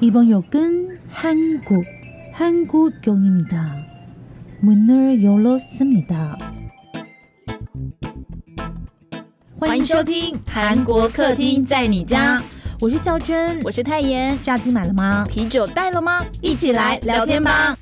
[0.00, 1.84] 이번 역은 한국,
[2.32, 3.86] 한국역입니다.
[4.62, 6.38] 문을 열었습니다.
[9.58, 12.42] 欢迎收听韩国客厅在你家，
[12.80, 14.38] 我是孝珍，我是泰妍。
[14.42, 15.26] 炸鸡买了吗？
[15.28, 16.24] 啤酒带了吗？
[16.40, 17.76] 一起来聊天吧。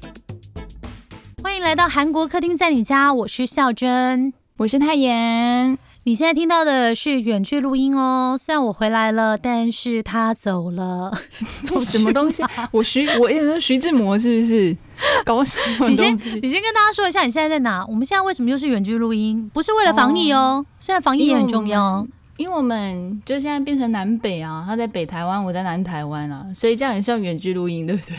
[1.41, 5.79] 欢迎来到韩国客厅在你家，我是孝珍，我是泰妍。
[6.06, 11.10] 你现在听到的是远距录音哦，虽然我回来了，但是他走了，
[11.64, 12.44] 做什么东西？
[12.72, 14.76] 我徐，我也是徐志摩，是不是？
[15.24, 15.88] 搞什么？
[15.88, 17.86] 你先，你先跟大家说一下，你现在在哪？
[17.88, 19.50] 我们现在为什么又是远距录音？
[19.54, 28.18] 不是为了防疫哦，虽然防疫也很重要，因为我们就现在变成南北啊，他在北台湾，我在南台湾啊，所以这样也算远距录音，对不对？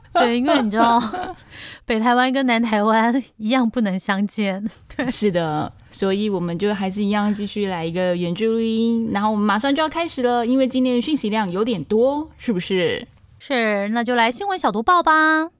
[0.14, 1.00] 对，因为你知道，
[1.86, 4.64] 北台湾跟南台湾一样不能相见。
[4.96, 13.06] 对，是的，所以我们就还是一样继续来一个远距录音，然后我们马上就要开始了，因为今天的讯息量有点多，是不是？
[13.38, 15.50] 是，那就来新闻小读报吧。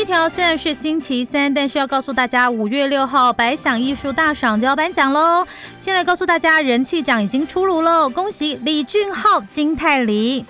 [0.00, 5.46] 第一条虽然是星期三，但是要告诉大家，五月六号百想艺术大赏就要颁奖喽。
[5.78, 10.42] 现在告诉大家，人气奖已经出炉喽，恭喜李俊浩、金泰梨。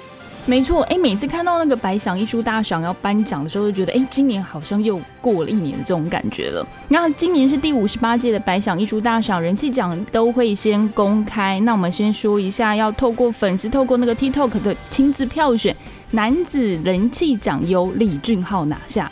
[0.47, 6.65] 没错，哎，每次看到那个百想艺术大赏要颁奖的时候，就觉得，哎，今年好像又过了一年的这种感觉了。
[6.87, 11.59] 那今年是第五十八届的百想艺术大赏，人气奖都会先公开。
[11.65, 15.75] 那我们先说一下，要透过粉丝透过那个 TikTok 的亲自票选，
[16.13, 19.11] 男子人气奖由李俊浩拿下。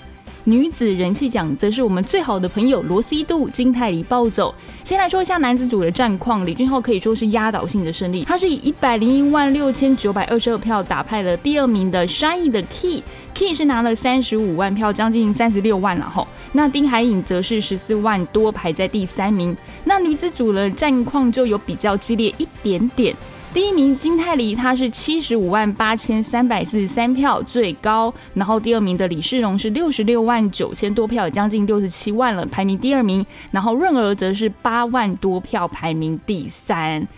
[0.49, 4.55] 女子人气奖则是我们最好的朋友罗西度金泰梨暴走。
[4.83, 16.27] 先来说一下男子组的战况，李俊浩可以说是压倒性的胜利，他是以一百零一万六千九百二十二票打败了第二名的 Shiny 的 Key，Key 是拿了三十五万票，将近三十六万了吼。
[16.53, 19.55] 那丁海颖则是十四万多排在第三名。
[19.85, 23.15] 那女子组的战况就有比较激烈一点点。
[23.55, 37.09] 第一名金泰梨，他是七十五万八千三百四十三票最高，然后第二名的李世荣是六十六万九千多票，将近六十七万了，排名第二名，然后润儿则是八万多票，排名第三。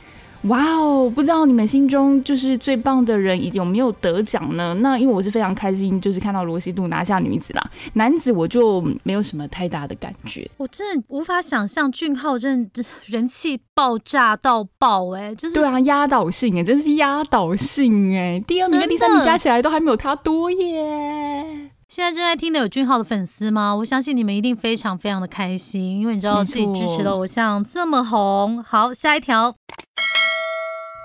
[0.44, 4.72] 哇哦，不知道你们心中就是最棒的人有没有得奖呢？
[4.80, 10.50] 那因为我是非常开心，就是看到罗西度拿下女子啦，男子我就没有什么太大的感觉。
[10.56, 21.70] 我真的无法想象俊浩真的人气爆炸到爆哎，就是对啊，压倒性哎，真的是压倒性哎，第二名跟第三名加起来都还没有他多耶。
[21.88, 23.74] 现在正在听的有俊浩的粉丝吗？
[23.74, 28.62] 我相信你们一定非常非常的开心，因为你知道自己支持的偶像这么红。
[28.62, 29.52] 好，下一条。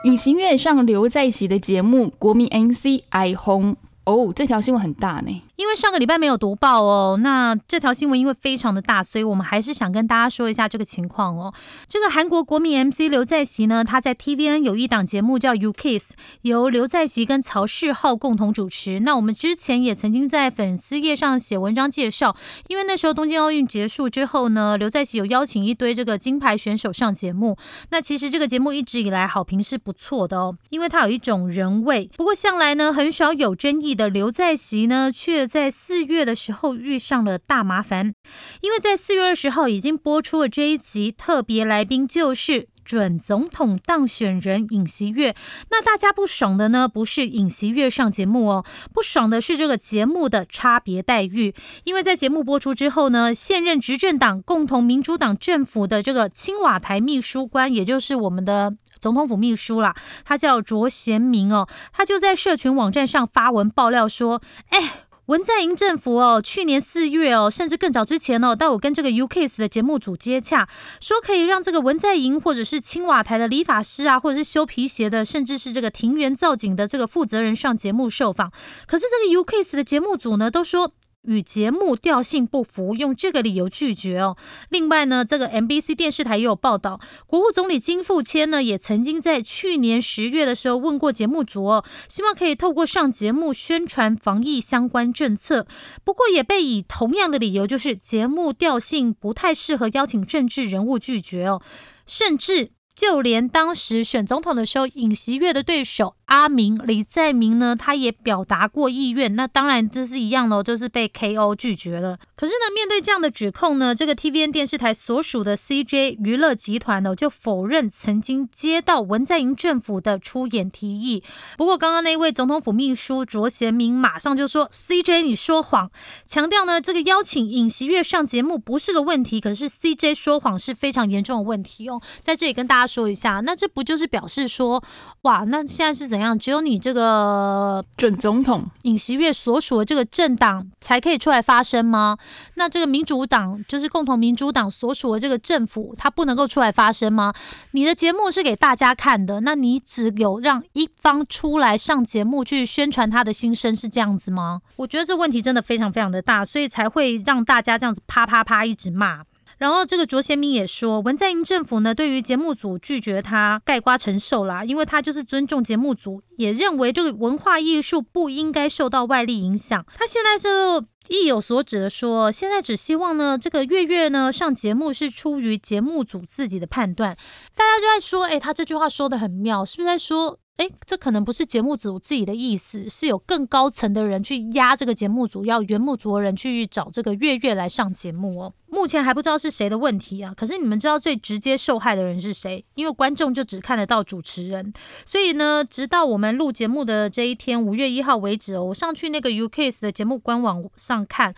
[0.06, 3.74] 隐形月上刘在熙的节目《国民 NC I home》
[4.04, 5.42] 哦，这条新闻很大呢。
[5.56, 11.54] 因为上个礼拜没有读报哦，那这条新闻因为非常的大，所以我们还是想跟大家说一下这个情况哦。
[11.88, 19.00] 这个韩国国民 MC 刘在熙呢，他在 TVN 有一档节目叫 You Kiss，由刘在熙跟曹世浩共同主持。
[19.00, 22.36] 那我们之前也曾经在粉丝页上写文章介绍，
[22.68, 27.58] 因为那时候东京奥运结束之后呢，刘在熙有邀请一堆这个金牌选手上节目。
[27.92, 32.10] 那其实这个节目一直以来好评是不错的哦，因为它有一种人味。
[32.18, 38.14] 不过向来呢很少有争议的刘在熙呢，却在四月的时候遇上了大麻烦，
[38.62, 45.36] 因为在四月二十号已经播出了这一集，特别来宾就是准总统当选人尹锡悦。
[45.70, 51.54] 那大家不爽的呢，不是尹锡悦上节目哦，不爽的是这个节目的差别待遇。
[51.84, 58.76] 因为在节目播出之后呢，现任执政党共同民主党政府的这个青瓦台秘书官，也就是我们的。
[59.02, 64.42] 总统府秘书啦，他叫卓贤明哦，他就在社群网站上发文爆料说
[64.72, 70.70] ：“哎，文在寅政府哦，去年四月哦，甚至更早之前哦，到我跟这个 UKS 的节目组接洽，
[71.02, 78.52] 说可以让这个文在寅或者是青瓦台的理发师啊，或者是修皮鞋的，甚至是这个庭园造景的这个负责人上节目受访。
[78.86, 80.92] 可是这个 UKS 的节目组呢，都说。”
[81.28, 84.38] 与节目调性不符，用这个理由拒绝哦。
[84.70, 95.68] 另外呢，这个 MBC 电视台也有报道，国务总理金富谦呢也曾经在去年十月的时候问过节目组哦，希望可以透过上节目宣传防疫相关政策，
[96.04, 101.62] 不过也被以同样的理由，就是节目调性不太适合邀请政治人物拒绝哦，
[102.06, 106.16] 甚至就连当时选总统的时候，尹锡悦的对手。
[106.26, 112.18] 阿明李在明呢，他也表达过意愿，那当然这是一样的，就是被 KO 拒绝了。
[112.36, 121.24] 可是呢，面对这样的指控呢，这个 TVN 电视台所属的 CJ 娱乐集团呢，就否认曾经接到文在寅政府的出演提议。
[121.58, 125.92] 不过，刚刚那位总统府秘书卓贤明马上就说：“CJ 你说谎，
[126.26, 134.84] 强调呢，这个邀请尹锡悦上节目不是个问题，可是 CJ 说谎是非常严重的问题哦。”在这里跟大家说一下，那这不就是表示说，
[135.22, 136.38] 哇，那现在是怎样？
[136.38, 142.18] 只有你这个准总统尹锡悦所属的这个政党才可以出来发声吗？
[142.56, 147.34] 那这个民主党就是共同民主党所属的这个政府，他不能够出来发声吗？
[147.72, 154.62] 你的节目是给大家看的，那你只有让一方出来上节目去宣传他的心声，是这样子吗？
[154.78, 159.24] 我觉得这问题真的非常非常的大，所以才会让大家这样子啪啪啪一直骂。
[159.66, 169.84] 然后这个卓贤明也说，文在寅政府呢，对于节目组拒绝他盖瓜承受啦，因为他就是尊重节目组，也认为这个文化艺术不应该受到外力影响。
[169.96, 177.18] 他现在是意有所指的说，现在只希望呢，这个月月呢上节目是出于节目组自己的判断。
[177.56, 180.38] 大家就在说，哎，他这句话说的很妙，是不是在说？
[180.58, 188.54] 哎，这可能不是节目组自己的意思，是有更高层的人去压这个节目组，要原木族人去找这个月月来上节目哦。
[188.68, 190.34] 目前还不知道是谁的问题啊。
[190.36, 192.64] 可是你们知道最直接受害的人是谁？
[192.76, 194.72] 因为观众就只看得到主持人，
[195.06, 201.36] 所以呢，直到我们录节目的这一天，五月一号为止哦，我上去那个 UKS 的节目官网上看。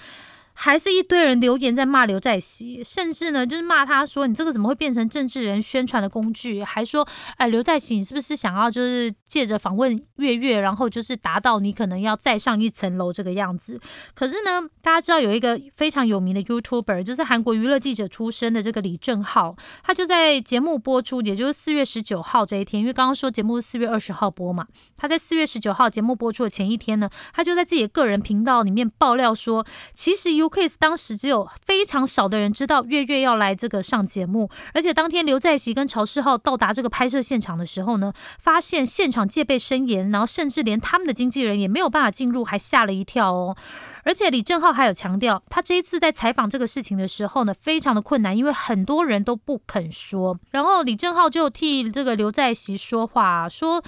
[0.60, 6.64] 还是一堆人留言在骂刘在熙，甚至呢就是骂他说你这个怎么会变成政治人宣传的工具？
[6.64, 13.80] 还说哎刘在熙你是不是想要就是借着访问月月，然后就是达到你可能要再上一层楼这个样子？
[14.16, 24.66] 可是呢，大家知道有一个非常有名的 YouTuber，就是韩国娱乐记者出身的这个李正浩，他就在节目播出，也就是四月十九号这一天，因为刚刚说节目是四月二十号播嘛，
[24.96, 29.64] 他在四月十九号节目播出的前一天呢，他就在自己的个人频道里面爆料说，
[29.94, 30.47] 其实 U。
[30.80, 43.56] 当时只有非常少的人知道月月要来这个上节目，而且当天刘在熙跟曹世浩到达这个拍摄现场的时候呢，发现现场戒备森严，然后甚至连他们的经纪人也没有办法进入，还吓了一跳哦。
[44.04, 50.40] 而且李正浩还有强调，他这一次在采访这个事情的时候呢，非常的困难，因为很多人都不肯说。
[50.52, 53.84] 然后李正浩就替这个刘在熙说话，说。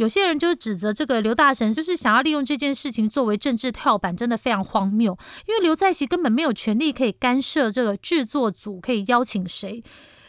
[0.00, 5.16] 有些人就是指责这个刘大神，就是想要利用这件事情作为政治跳板，真的非常荒谬。
[5.46, 9.84] 因为刘在熙根本没有权利可以干涉这个制作组可以邀请谁。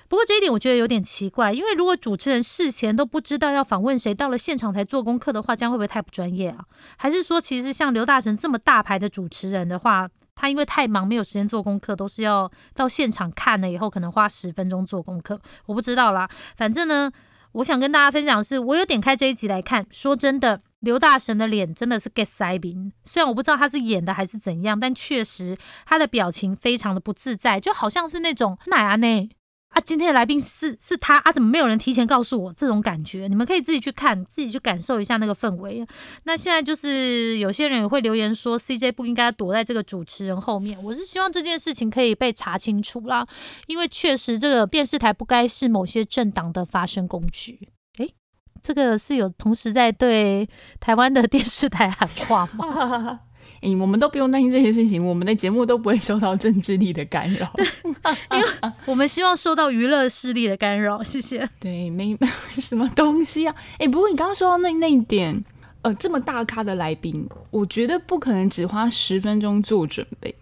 [0.10, 6.66] 不过这一点我觉得有点奇怪，因为如果主持人事前都不知道要访问谁，到了现场才做功课的话，这样会不会太不专业啊？
[6.98, 15.40] 还是说，其实像刘大神这么大牌的主持人的话，他因为太忙没有时间做功课，都是要到现场看了以后，可能花十分钟做功课。
[15.66, 17.10] 我不知道啦，反正呢。
[17.54, 19.86] 我想跟大家分享的是，我有点开这一集来看。
[19.92, 22.94] 说真的，刘大神的脸真的是 get 塞饼。
[23.04, 29.30] 虽然我不知道他是演的还是怎样，但确实他的表情非常的不自在，就好像是那种奶啊内。
[29.72, 31.32] 啊，今天的来宾是是他啊？
[31.32, 32.54] 怎么没有人提前告诉我？
[32.54, 35.88] 这种感觉，你们可以自己去看，自己去感受一下那个氛围。
[36.26, 40.78] 那现在就是有些人也会留言说，CJ 不应该躲在这个主持人后面。
[40.84, 43.26] 我是希望这件事情可以被查清楚啦，
[43.68, 47.70] 因为确实这个电视台不该是某些政党的发声工具。
[48.00, 48.14] 诶，
[48.62, 50.50] 这个是有同时在对
[50.82, 53.22] 台湾的电视台喊话吗？
[53.62, 57.52] 哎，我们都不用担心这些事情，我们的节目都不会受到政治力的干扰，
[58.32, 61.04] 因为我们希望受到娱乐势力的干扰。
[61.04, 61.48] 谢谢。
[61.60, 62.18] 对，没
[62.54, 63.56] 什么东西啊。
[63.78, 65.44] 哎，不过你刚刚说到那那一点，
[65.82, 70.34] 呃，这么大咖的来宾，我觉得不可能只花十分钟做准备，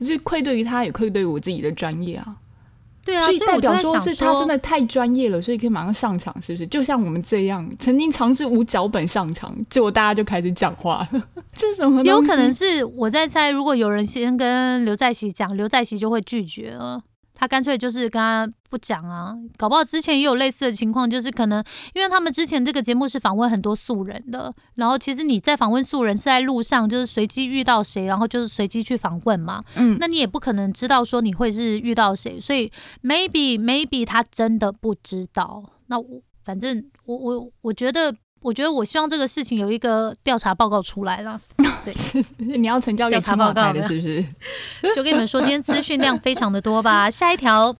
[0.00, 2.36] 就是愧对于他，也愧对于我自己的专业啊。
[3.08, 6.66] 对啊，所以代表说是他真的太专业了，所以可以马上上场，是不是？
[6.66, 11.22] 就像我们这样，曾经尝试无脚本上场，结果大家就开始讲话了，
[11.56, 12.02] 这是什么？
[12.04, 17.00] 有可能是我在猜，如果有人先跟刘在熙讲，刘在熙就会拒绝了。
[17.40, 21.64] 他干脆就是跟他不讲啊，搞不好之前也有类似的情况，就是可能
[21.94, 32.70] 因为他们之前这个节目是访问很多素人的，然后其实你在访问素人是在路上，就是随机遇到谁，然后就是随机去访问嘛，嗯，那你也不可能知道说你会是遇到谁，所以
[33.02, 35.64] maybe maybe 他真的不知道。
[35.86, 38.14] 那我反正我我我觉得。
[38.40, 41.40] 我觉得我希望这个事情有一个调查报告出来了。
[41.84, 41.94] 对，
[42.58, 44.24] 你要成交调查报告的是不是？
[44.94, 47.10] 就跟你们说，今天资讯量非常的多吧。
[47.10, 47.74] 下一条，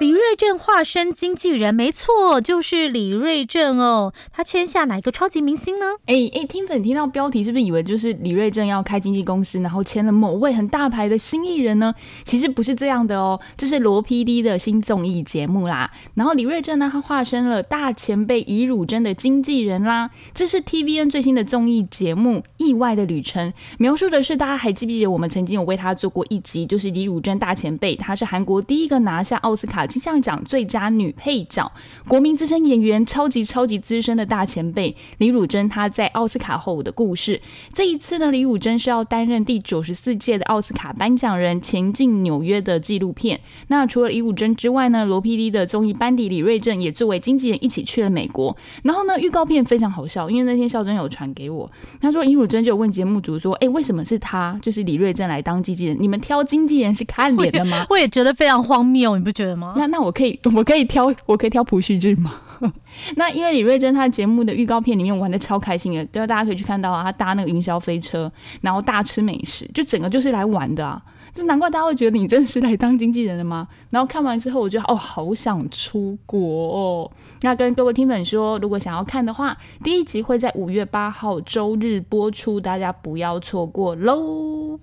[0.00, 4.12] 李瑞镇化身经纪人，没错，就是李瑞镇哦。
[4.32, 5.86] 他签下哪一个超级明星呢？
[6.06, 11.94] 哎哎，听粉听到标题是不是以为就是李瑞镇要开经纪公司，然后签了某位很大牌的新艺人呢？
[12.24, 15.88] 其实不是这样的哦，这是罗 PD 的新综艺节目啦。
[16.14, 20.10] 然后李瑞镇呢，他化身了大前辈尹汝贞的经纪人啦。
[20.34, 23.48] 这是 TVN 最新的综艺节目《意外的旅程》，
[23.78, 29.83] 描述的是大家还记不记得我们曾经有为他做过一集，就是李汝贞大前辈，他是韩国第一个拿下奥斯卡。
[29.86, 31.70] 金像奖最佳女配角，
[32.08, 37.40] 国民资深演员，超级超级资深的大前辈李汝珍，她在奥斯卡后的故事。
[37.72, 43.40] 这一次呢，李汝珍是要担任第九十四届的奥斯卡颁奖人，前进纽约的纪录片。
[43.68, 48.56] 那除了李汝珍之外呢，罗 PD 的综艺班底李瑞镇也作为经纪人一起去了美国。
[48.82, 54.58] 然后呢，预告片非常好笑，因为那天孝珍有传给我，他说李汝珍就问节目组说：“哎，为什么是他？
[54.62, 55.96] 就是李瑞镇来当经纪人？
[56.00, 59.73] 你们挑经纪人是看脸的吗？” 我也觉得非常荒谬，你不觉得吗？
[59.76, 62.32] 那那我可以， 我可以挑，我可以挑朴叙俊吗？
[63.16, 68.30] 那因为李瑞珍他节目的预告片里面玩的超开心的，对，大家可以去看到啊，他搭那个云霄飞车，
[68.62, 71.02] 然后大吃美食，就整个就是来玩的啊，
[71.34, 73.68] 就难怪大家会觉得你真的是来当经纪人的吗？
[73.90, 77.10] 然后看完之后，我觉得哦，好想出国哦。
[77.42, 84.78] 那跟各位听粉说，如果想要看的话，第一集会在五月八号周日播出，大家不要错过喽。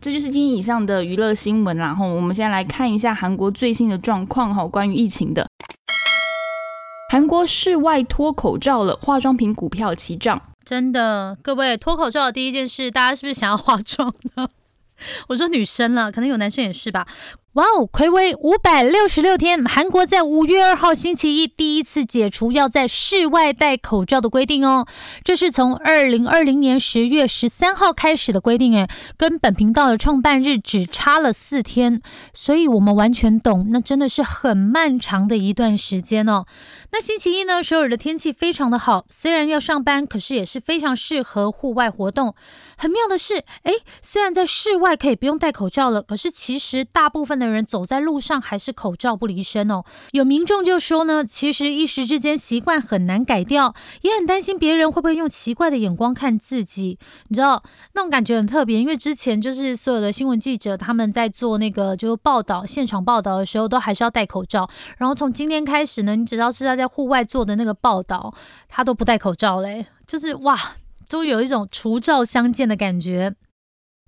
[0.00, 5.46] 这就是今天以上的娱乐新闻，然后我们先来看一下韩国最新的状况哈，关于疫情的。
[7.10, 14.48] 韩国室外脱口罩了，化妆品股票齐涨，真的，各位脱口罩的第一件事，大家是不是想要化妆呢？
[15.28, 17.06] 我说女生了，可能有男生也是吧。
[17.56, 17.88] 哇哦！
[17.90, 24.86] 暌违五百六十六天，韩国在五月二号星期一第一次解除要在室外戴口罩的规定哦。
[25.24, 28.86] 这是从二零二零年十月十三号开始的规定，诶，
[29.16, 32.02] 跟本频道的创办日只差了四天，
[32.34, 36.44] 所以我们完全懂，那真的是很漫长的一段时间哦。
[36.92, 42.34] 那星期一呢，首尔的天气非常的好，虽然要上班，可是也是非常适合户外活动。
[42.78, 49.82] 很妙的是，哎，虽然在室外可以不用戴口罩了，可是其实大部分的人走在路上还是口罩不离身哦。
[50.12, 56.98] 有民众就说呢，其实一时之间习惯很难改掉，也很担心别人会不会用奇怪的眼光看自己。
[57.28, 57.62] 你知道
[57.94, 64.68] 那种感觉很特别，因为之前就是所有的新闻记者他们在做那个就是报道现场报道的时候，都还是要戴口罩。
[64.98, 68.34] 然后从今天开始呢，你只要是他在户外做的那个报道，
[68.68, 70.76] 他都不戴口罩嘞，就是哇。
[71.08, 73.34] 都有一种除照相见的感觉。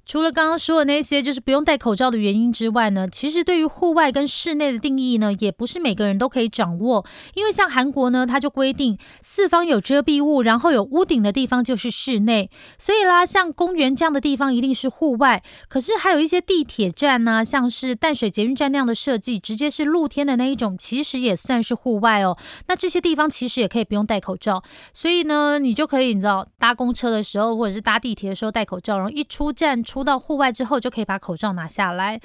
[0.08, 7.04] 除了刚刚说的那些，就是不用戴口罩的原因之外呢，其实对于户外跟室内的定义呢，也不是每个人都可以掌握。
[7.34, 12.48] 因为像韩国呢，它就规定四方有遮蔽物，然后有屋顶的地方就是室内。
[12.78, 15.42] 所以啦，像公园这样的地方一定是户外。
[15.68, 22.38] 可是还有一些地铁站呢，像是淡水捷运站那样的设计，直接是露天的那一种，其实也算是户外哦。
[22.68, 24.62] 那这些地方其实也可以不用戴口罩。
[24.94, 29.97] 所以呢，你就可以你知道搭公车的时候，或者是搭地铁的时候戴口罩，然后一出站出。
[29.98, 32.20] 出到户外之后，就可以把口罩拿下来。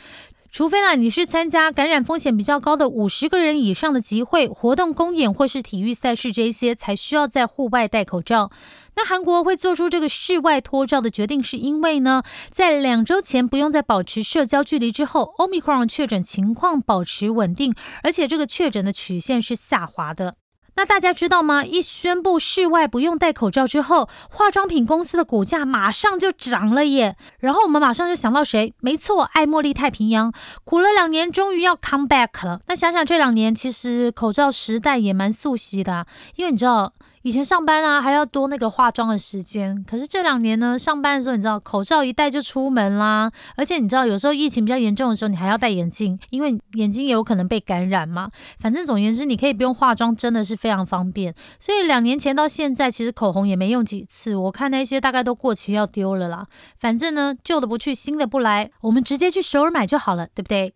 [0.52, 8.52] 除非啦，你是参加感染风险比较高的五十个人以上的集会、活动、公演或是体育赛事这些，才需要在户外戴口罩。
[8.96, 20.36] 那韩国会做出这个室外脱罩的决定，是因为呢，在两周前不用再保持社交距离之后，Omicron 确诊情况保持稳定，而且这个确诊的曲线是下滑的。
[20.76, 21.64] 那大家知道吗？
[21.64, 27.16] 一宣布室外不用戴口罩之后，化妆品公司的股价马上就涨了耶。
[27.40, 28.74] 然后我们马上就想到谁？
[28.80, 32.60] 没错，爱茉莉太平洋，苦了两年，终于要 come back 了。
[32.68, 36.94] 那想想这两年，其实口罩时代也蛮速袭的，因为你知道。
[37.24, 39.84] 以前上班啊，还要多那个化妆的时间。
[39.88, 43.32] 可是这两年呢，上班的时候，你知道口罩一戴就出门啦。
[43.56, 48.30] 而且你知道，有时候疫情比较严重的时候，你还要戴眼镜，因为眼睛也有可能被感染嘛。
[48.60, 51.34] 反正总言之，你可以不用化妆，真的是非常方便。
[51.62, 54.36] 所以两年前到现在，其实口红也没用几次。
[54.36, 56.46] 我看那些大概都过期要丢了啦。
[56.78, 60.74] 反正呢，旧的不去，新的不来，我们直接去首尔买就好了，对不对？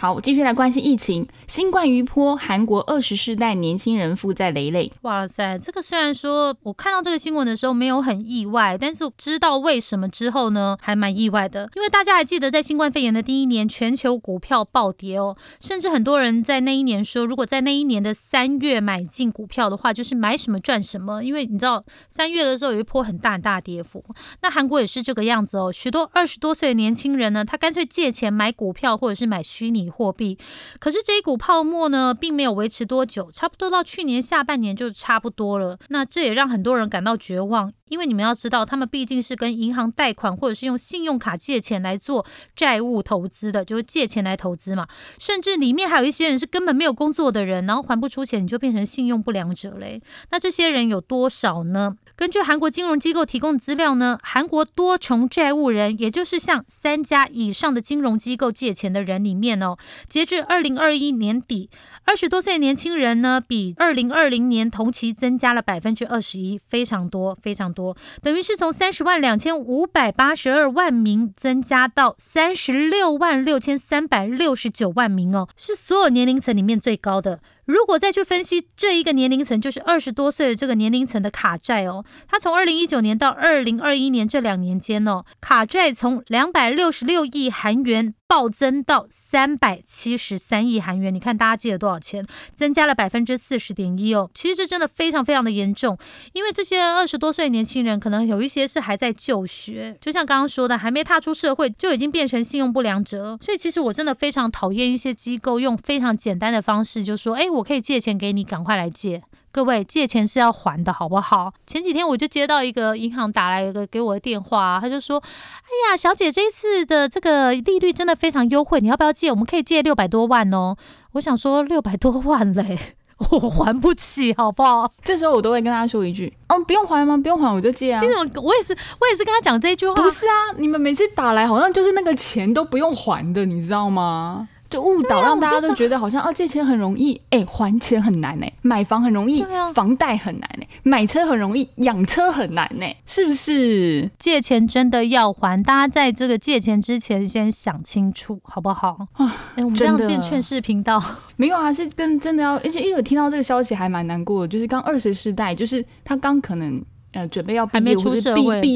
[0.00, 1.28] 好，继续来关心疫情。
[1.46, 4.90] 新冠余波，韩国二十世代年轻人负债累累。
[5.02, 11.68] 哇塞，这个虽然说我看到这个新闻的时候没有很意外，但是知道为什么之后呢，还蛮意外的。
[11.76, 21.22] 因为大家还记得，在新冠肺炎的第一年，全球股票暴跌哦，甚至很多人在那一年说，如果在那一年的三月买进股票的话，就是买什么赚什么。
[21.22, 24.02] 因为你知道，三月的时候有一波很大很大跌幅。
[24.40, 29.89] 那韩国也是这个样子哦，许多二十多岁的年轻人呢，他干脆借钱买股票或者是买虚拟。
[29.90, 30.38] 货币。
[30.78, 35.78] 可是这一股泡沫呢，并没有维持多久，差不多到去年下半年就差不多了。
[35.88, 37.72] 那这也让很多人感到绝望。
[37.88, 44.86] 因为你们要知道，他们毕竟是跟银行贷款，或者是用信用卡借钱来做债务投资的，就是借钱来投资嘛。
[45.18, 50.00] 甚至里面还有一些人是根本没有工作的人，然后还不出钱，你就变成信用不良者嘞。
[50.30, 51.96] 那这些人有多少呢？
[52.20, 61.70] 根据韩国金融机构提供的资料呢，韩国多重债务人，也就是向三家以上的金融机构借钱的人里面哦，截至二零二一年底，
[62.04, 77.40] 二十多岁年轻人呢，比二零二零年同期增加了百分之二十一，非常多，非常多，等于是从三十万两千五百八十二万名增加到三十六万六千三百六十九万名哦，是所有年龄层里面最高的。
[77.70, 88.14] 如果再去分析这一个年龄层，就是二十多岁的这个年龄层的卡债哦，它从二零一九年到二零二一年这两年间哦，卡债从两百六十六亿韩元。
[88.30, 92.24] 暴增到三百七十三亿韩元，你看大家借了多少钱？
[92.54, 94.30] 增加了百分之四十点一哦。
[94.32, 95.98] 其实这真的非常非常的严重，
[96.32, 103.36] 因为这些二十多岁的年轻人，可能有一些是还在就学，就像刚刚说的，还没踏出社会就已经变成信用不良者。
[103.42, 111.52] 所以其实我真的非常讨厌一些机构用非常简单的方式，就说：“哎，我可以借钱给你，赶快来借。”各位借钱是要还的，好不好？
[111.66, 119.30] 前几天我就接到一个银行打来一个给我的电话，他就说：“哎呀，小姐，这一次的这个利率真的非常优惠，你要不要借？
[119.30, 120.76] 我们可以借六百多万哦。”
[121.12, 122.78] 我想说六百多万嘞，
[123.30, 124.92] 我还不起，好不好？
[125.02, 127.16] 这时候我都会跟他说一句：“哦，不用还吗？
[127.16, 128.24] 不用还我就借啊。”你怎么？
[128.40, 129.94] 我也是，我也是跟他讲这句话。
[129.94, 134.48] 不是啊，你们每次打来好像就是那个钱都不用还的，你知道吗？
[134.70, 138.46] 就误导，让大家都觉得好像啊，借钱很容易，哎，还钱很难呢。
[138.62, 140.64] 买房很容易，房贷很难呢。
[140.84, 144.08] 买车很容易，养车很难呢，是不是？
[144.18, 149.08] 借钱真的要还，大家在这个借钱之前先想清楚，好不好？
[149.14, 151.02] 啊，哎，我们这样变劝世频道，
[151.36, 156.80] 没有啊，是跟真的要，而且因为我听到这个消息还蛮难过的，就是刚二十世代，就是他刚可能。
[157.12, 157.78] 呃，准备要毕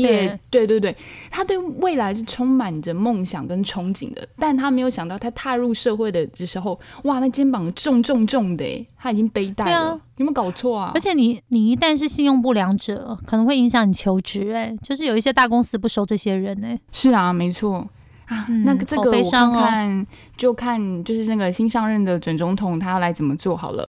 [0.01, 0.67] 业，对。
[0.67, 0.97] 对对，
[1.31, 10.91] 他对未来是充满着梦想跟憧憬的，但他没有想到，他踏入社会的时候，哇，那肩膀重重重的，他已经背带了，有没有搞错啊？
[10.95, 17.89] 而且你你一旦是信用不良者，可能会影响你求职，哎，就是有一些大公司不收这些人，哎，是啊，没错。
[18.27, 23.87] 啊，那个这个我看看，就看就是那个新上任的准总统他要来怎么做好了。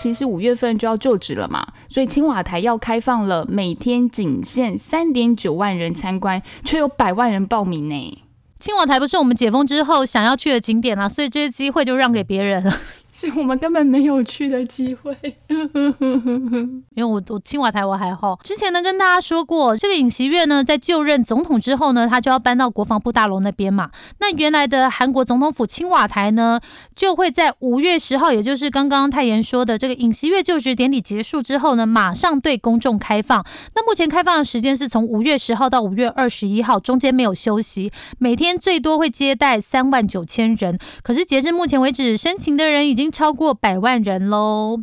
[0.00, 8.22] 其实五月份就要就职了嘛，所以青瓦台要开放了，每天仅限三点九万人参观，却有百万人报名呢。
[8.58, 12.74] 青瓦台不是我们解封之后想要去的景点啊，所以这些机会就让给别人了。
[13.16, 15.16] 是我们根本没有去的机会，
[15.46, 18.36] 因为我我青瓦台我还好。
[18.42, 23.88] 之前呢跟大家说过，这个尹锡悦呢在就任总统之后呢，他就要搬到国防部大楼那边嘛。
[24.18, 26.60] 那原来的韩国总统府青瓦台呢，
[26.96, 33.46] 就会在五月十号，也就是刚刚泰妍说的这个尹锡悦就职典礼结束之后呢，马上对公众开放。
[33.76, 40.76] 那目前开放的时间是从五月十号到五月二十一号，中间没有休息，每天最多会接待三万九千人。
[41.04, 43.03] 可是截至目前为止，申请的人已经。
[43.04, 44.80] 已经超过百万人喽，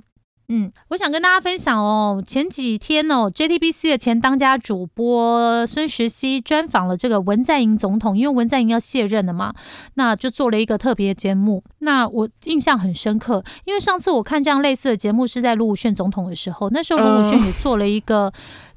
[0.49, 9.55] 嗯，我想跟大家分享哦，前几天哦，JTBC 的前当家主播孙石熙专访了这个文在寅总统，因为文在寅要卸任了嘛，
[9.95, 18.31] 那就做了一个特别节目，那我印象很深刻，因为上次我看这样类似的节目是在卢武铉总统的时候，那时候卢武铉也做了一个。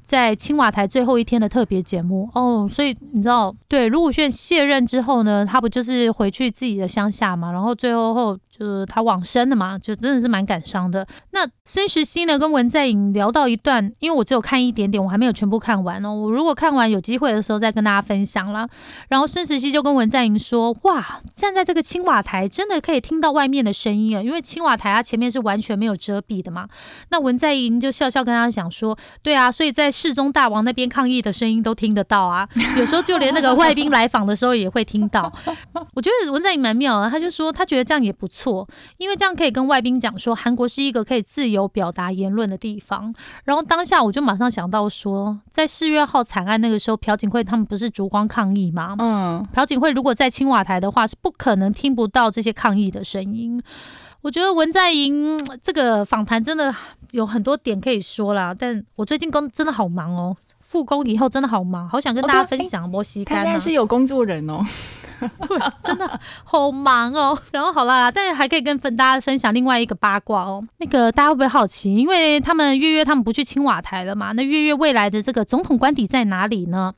[0.05, 7.51] 在青瓦台最后一天的特别节目哦，所以你知道，对卢武铉卸任之后呢，他不就是回去自己的乡下嘛？
[7.51, 11.05] 然后最后后就是他往生的嘛，就真的是蛮感伤的。
[11.31, 16.13] 那孙石熙呢，跟文在寅聊到一段，因为我只有看一点点，我还没有全部看完哦。
[16.13, 18.67] 我如果看完有机会的时候再跟大家分享了。
[19.09, 26.67] 然后孙石熙就跟文在寅说：“哇，站在这个青瓦台，真的可以听到外面的声音啊，因为青瓦台它前面是完全没有遮蔽的嘛。”
[27.09, 35.31] 那文在寅就笑笑跟他讲说：“对啊，所以在。”世宗大王那边抗议的声音都听得到啊， 有时候就连那个外宾来访的时候也会听到。
[35.93, 38.44] 我觉得文在寅蛮妙的，他就说他觉得这样也不错，
[38.97, 43.13] 因为这样可以跟外宾讲说韩国是一个可以自由表达言论的地方。
[43.45, 48.95] 然后当下我就马上想到说，在四月号惨案那个时候，朴槿惠他们不是烛光抗议吗？
[48.99, 53.61] 嗯，朴槿惠如果在青瓦台的话，是不可能听不到这些抗议的声音。
[54.21, 56.73] 我觉得文在寅这个访谈真的
[57.11, 63.37] 有很多点可以说啦，但我最近工真的好忙哦，复工以后真的好忙，好想跟大家分享摩西干。
[63.37, 64.65] 他现在是有工作人哦，
[65.47, 67.37] 对，真的好忙哦。
[67.51, 70.63] 然后好啦，但是还可以跟分大家分享另外一个八卦哦。
[70.77, 71.95] 那个大家会不会好奇？
[71.95, 74.31] 因为他们月月他们不去青瓦台了嘛？
[74.33, 76.93] 那月月未来的这个总统官邸在哪里呢？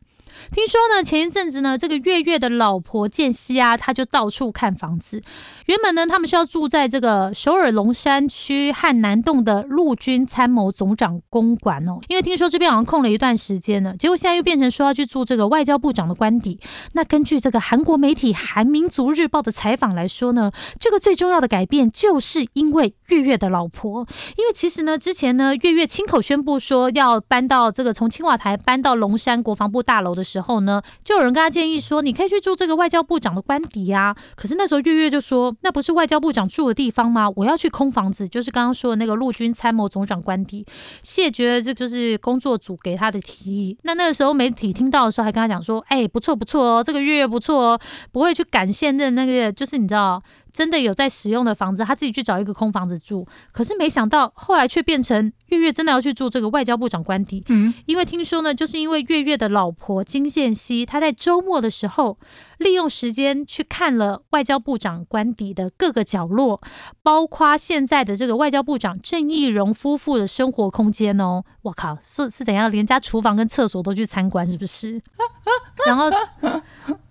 [0.52, 5.21] 听说呢，前一阵子呢，这个月月的老婆建熙啊，他就到处看房子。
[5.65, 16.60] 原本呢，他们是要住在这个首尔龙山区汉南洞的陆军参谋总长公馆哦，因为听说这边好像空了一段时间呢，结果现在又变成说要去住这个外交部长的官邸。
[16.93, 34.16] 那根据这个韩国媒体《韩民族日报》的采访来说呢，这个最重要的改变就是因为月月的老婆，因为其实呢，之前呢，月月亲口宣布说要搬到这个从青瓦台搬到龙山国防部大楼的时候呢，就有人跟他建议说，你可以去住这个外交部长的官邸呀。
[34.36, 35.38] 可是那时候月月就说。
[35.62, 37.30] 那不是外交部长住的地方吗？
[37.36, 40.66] 我要去空房子，就是刚刚说的那个陆军参谋总长官邸。
[41.04, 43.78] 谢绝这就是工作组给他的提议。
[43.84, 47.80] 那那个时候媒体听到的时候，还跟他讲说：“哎，不错不错哦，这个月月不错哦，
[48.12, 50.22] 不会去赶现任那个，就是你知道。”
[50.58, 53.28] 真的有在使用的房子，他自己去找一个空房子住。
[53.52, 57.43] 可是没想到后来却变成月月真的要去住这个外交部长官邸。
[57.50, 62.17] 嗯，因为听说呢，就是因为月月的老婆金宪熙，她在周末的时候
[62.58, 66.60] 利用时间去看了外交部长官邸的各个角落，
[67.04, 71.43] 包括现在的这个外交部长郑义荣夫妇的生活空间哦。
[71.62, 75.00] 我靠，是是怎样，连家厨房跟厕所都去参观，是不是？
[75.86, 76.10] 然后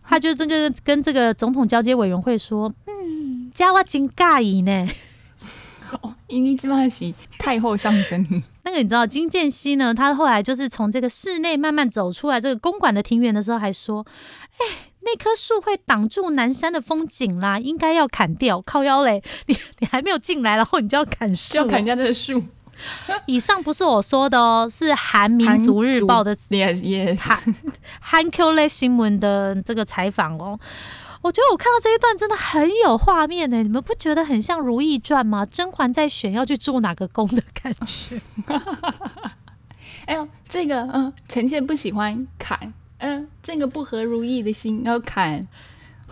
[0.02, 2.95] 他就这个跟这个总统交接委员会说，嗯。
[3.56, 4.86] 加我真介意呢，
[6.26, 8.22] 因为这嘛是太后上身。
[8.64, 9.94] 那个你知道金建熙呢？
[9.94, 14.06] 他后来就是从这个室内慢慢走出来，这个公馆的庭园的时候，还说
[14.60, 22.44] ：“哎，那棵树会挡住南山的风景啦，应该要砍掉。”靠腰嘞， 你你还没有进来，然后你就要砍树，要砍人家的树。
[23.24, 27.42] 以上不是我说的哦，是韩民族日报的，yes yes，韩
[28.00, 30.60] 韩 Q 类新闻的这个采访哦。
[31.26, 35.44] 我觉得我看到这一段真的很有画面呢，你们不觉得很像《如懿传》吗？
[35.44, 38.20] 甄嬛在选要去住哪个宫的感觉。
[40.06, 45.46] 哎呦，这个嗯，臣妾不喜欢砍，嗯，这个不合如意的心要砍。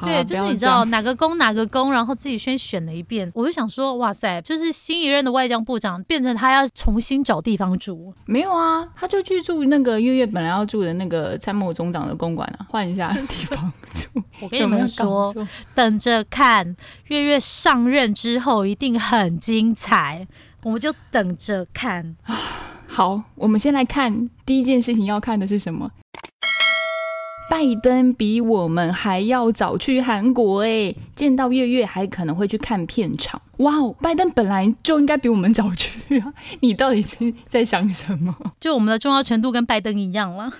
[0.03, 8.13] 对，就是你知道哪个宫哪个宫，然后自己先选了一遍，我就想说，哇塞，就是新一任的外交部长变成他要重新找地方住。
[8.27, 14.23] 没有啊，他就去住那个月月本来要住的那个参谋总长的公馆啊，换一下 地方住。
[14.41, 15.33] 我跟你们说，
[15.75, 16.77] 等着看
[17.07, 20.27] 月月上任之后一定很精彩，
[20.63, 22.17] 我们就等着看。
[22.87, 25.91] 好，我们先来看第一件事情要看的是什么。
[27.55, 33.41] 拜登比我们还要早去韩国哎，见到月月还可能会去看片场。
[33.59, 36.35] 哇哦，拜登本来就应该比我们早去啊！
[36.59, 38.35] 你到底是在想什么？
[38.59, 40.53] 就我们的重要程度跟拜登一样了。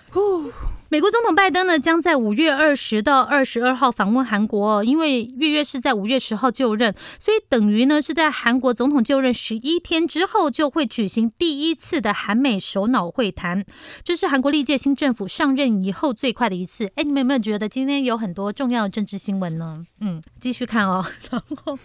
[0.95, 4.85] 美国总统拜登呢，将在五月二十到二十二号访问韩国。
[4.85, 13.65] 因为月月是在五月十号就任，所以等于呢是在韩国总统就任十一天之后，就会举行第一次的韩美首脑会谈。
[14.05, 16.87] 这是韩国历届新政府上任以后最快的一次。
[16.95, 19.85] 哎，你们有没有觉得今天有很多重要政治新闻呢？
[20.01, 21.05] 嗯，继续看哦。
[21.29, 21.77] 然后。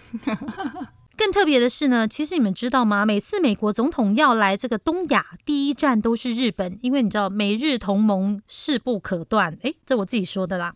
[1.20, 3.06] 更特别的是呢，其实你们知道吗？
[3.06, 9.58] 每次美国总统要来这个东亚，第一站都是日本，因为你知道美日同盟势不可断。
[9.64, 10.74] 诶，这我自己说的啦。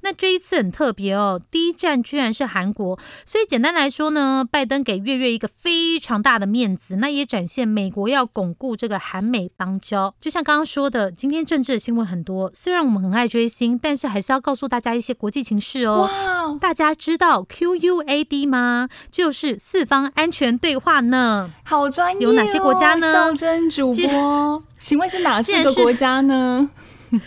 [0.00, 10.14] 那这一次很特别哦，第一站居然是韩国，所以简单来说呢，拜登给月月一个非常大的面子，那也展现美国要巩固这个韩美邦交。
[10.20, 16.08] 就像刚刚说的，今天政治的新闻很多，虽然我们很爱追星，但是还是要告诉大家一些国际情势哦。
[16.10, 18.88] 哇，大家知道 QUAD 吗？
[19.10, 21.50] 就是四方安全对话呢。
[21.64, 23.12] 好专业，有哪些国家呢？
[23.12, 26.70] 上真主播， 请问是哪四个国家呢？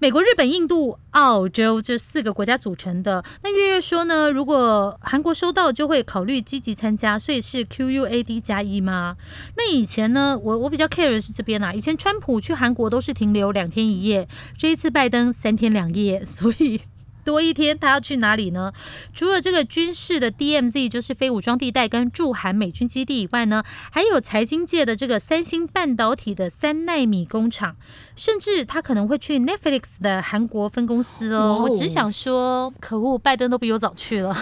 [0.00, 3.24] 美国、日本、印度、澳洲这四个国家组成的。
[3.42, 9.16] 那月月说呢，如果韩国收到，就会考虑积极参加，所以是 QUAD 加一吗？
[9.56, 11.74] 那以前呢，我我比较 care 的是这边啊。
[11.74, 16.80] 以前川普去韩国都是停留两天一夜，这一次拜登三天两夜，所以。
[17.28, 18.72] 多一天，他要去哪里呢？
[19.14, 23.62] 除了这个军事的 DMZ，就是非武装地带跟驻韩美军基地以外呢，
[23.92, 27.76] 还有财经界的这个三星半导体的三纳米工厂，
[28.16, 31.58] 甚至他可能会去 Netflix 的韩国分公司哦。
[31.68, 34.34] 我只想说，可恶，拜登都比我早去了。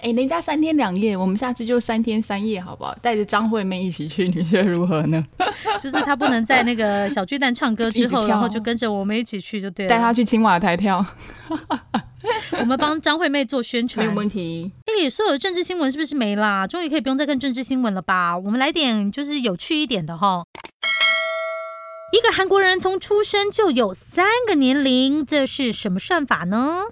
[0.00, 2.94] 哎，人家三天两夜，我们下次就三天三夜，好不好？
[3.02, 5.24] 带着张惠妹一起去，你觉得如何呢？
[5.80, 9.90] 就是她不能在那个小巨蛋唱歌之后，然后就跟着我们一起去，就对了。
[9.90, 11.04] 带她去青瓦台跳，
[12.58, 14.72] 我们帮张惠妹做宣传，没有问题。
[14.86, 16.66] 哎，所有的政治新闻是不是没啦？
[16.66, 18.36] 终于可以不用再看政治新闻了吧？
[18.36, 20.44] 我们来点就是有趣一点的哈。
[22.12, 26.82] 一个韩国人从出生就有三个年龄，这是什么算法呢？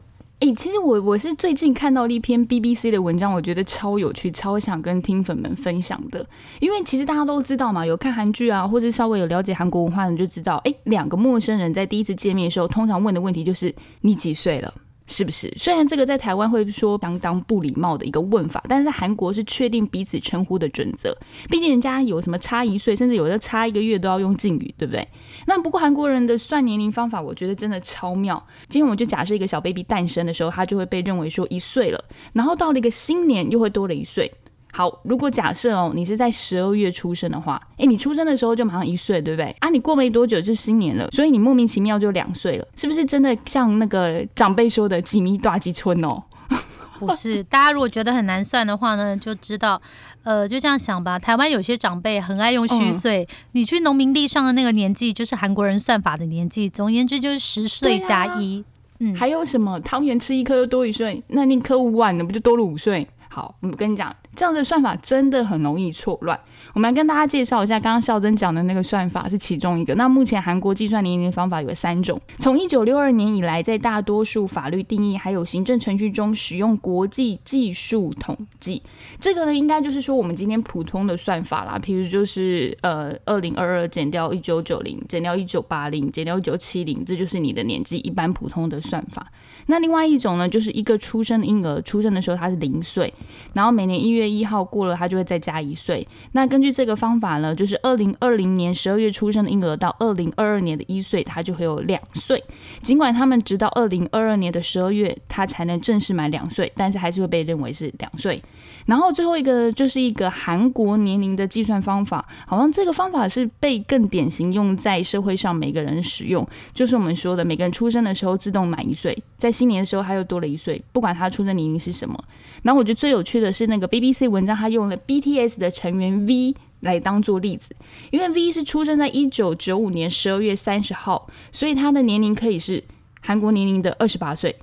[0.41, 6.27] 哎，其实我我是最近看到了一篇 BBC 的文章，我觉得超有趣，超想跟听粉们分享的。
[6.61, 14.73] 因为其实大家都知道嘛，有看韩剧啊，或者稍微有了解韩国文化的人就知道，哎，两个陌生人在第一次见面的时候，通常问的问题就是你几岁了。
[15.11, 15.53] 是不是？
[15.59, 21.15] 虽然这个在台湾会说相当不礼貌的一个问法，但是在韩国是确定彼此称呼的准则。
[21.49, 25.07] 毕竟人家有什么差一岁，甚至有的差一个月都要用敬语，对不对？
[25.47, 28.41] 那不过韩国人的算年龄方法，我觉得真的超妙。
[28.69, 34.33] 今天我就假设一个小 baby 诞生的时候，他就会被认为说一岁了，然后到了一个新年又会多了一岁。
[34.73, 39.55] 好，如果假设哦，你是在十二月出生的话，哎，你出生的时候就马上一岁，对不对？
[39.61, 46.23] 啊，你过没多久就新年了，所以你莫名其妙就两岁了，是不是真的像那个长辈说的几米大几村哦？
[47.01, 49.81] 不是，大家如果觉得很难算的话呢，就知道，
[50.23, 51.19] 呃，就这样想吧。
[51.19, 56.69] 台湾有些长辈很爱用虚岁，你去农民历上的那个年纪，就是韩国人算法的年纪。
[56.69, 58.63] 总而言之，就是十岁加一。
[58.99, 63.09] 嗯，还有什么汤圆吃一颗又多一岁，那你颗五碗的不就多了五岁？
[63.31, 64.15] 好，我跟你讲。
[64.41, 66.41] 这样的算法真的很容易错乱。
[66.73, 69.95] 我们来跟大家介绍一下，刚刚孝珍讲的那个算法是其中一个。
[69.97, 72.19] 那目前韩国计算年龄的方法有三种。
[72.39, 78.83] 从一九六二年以来，在大多数法律定义还有行政程序中使用国际技术统计。
[79.19, 89.31] 这个呢，应该就是说我们今天普通的算法啦，譬如就是呃二零二二减掉一九九零，减掉一九八零，减掉一九七零，这就是你的年纪，一般普通的算法。
[89.71, 93.15] 那另外一种呢，就是一个出生的婴儿出生的时候他是零岁，
[93.53, 94.31] 然后每年一月。
[94.31, 96.07] 一号过了，他就会再加一岁。
[96.33, 102.43] 那根据这个方法呢，就是二零二零年十二月出生的婴儿到二零二二年的一岁，他就会有两岁。
[102.81, 108.41] 尽管他们直到二零二二年的十二月，他才能正式满两岁，但是还是会被认为是两岁。
[108.87, 122.19] 然后最后一个就是一个韩国年龄的计算方法，好像这个方法是被更典型用在社会上每个人使用，就是我们说的每个人出生的时候自动满一岁，在新年的时候他又多了一岁，不管他出生年龄是什么。
[122.63, 127.77] 然后我觉得最有趣的是那个 BBC 文章，他用了 BTS 的成员 V 来当做例子，
[128.11, 132.83] 因为 V 是出生在一九九五年十二月三十号，所以他的年龄可以是
[133.21, 134.57] 韩国年龄的二十八岁，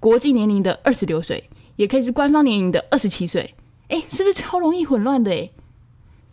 [0.00, 3.54] 国际年龄的二十六岁，也可以是官方年龄的二十七岁。
[3.86, 5.30] 哎，是不是超容易混乱的？
[5.30, 5.50] 哎，